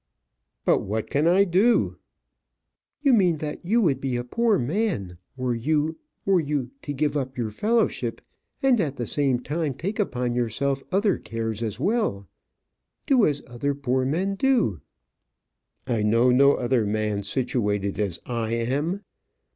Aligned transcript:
"But 0.65 0.79
what 0.79 1.07
can 1.11 1.27
I 1.27 1.43
do?" 1.43 1.97
"You 3.03 3.13
mean 3.13 3.37
that 3.37 3.63
you 3.63 3.81
would 3.81 4.01
be 4.01 4.15
a 4.15 4.23
poor 4.23 4.57
man, 4.57 5.19
were 5.37 5.53
you 5.53 5.99
were 6.25 6.39
you 6.39 6.71
to 6.81 6.91
give 6.91 7.15
up 7.15 7.37
your 7.37 7.51
fellowship 7.51 8.19
and 8.63 8.81
at 8.81 8.95
the 8.95 9.05
same 9.05 9.39
time 9.41 9.75
take 9.75 9.99
upon 9.99 10.33
yourself 10.33 10.81
other 10.91 11.19
cares 11.19 11.61
as 11.61 11.79
well. 11.79 12.27
Do 13.05 13.27
as 13.27 13.43
other 13.45 13.75
poor 13.75 14.03
men 14.03 14.33
do." 14.33 14.81
"I 15.85 16.01
know 16.01 16.31
no 16.31 16.55
other 16.55 16.83
man 16.83 17.21
situated 17.21 17.99
as 17.99 18.19
I 18.25 18.53
am." 18.55 19.03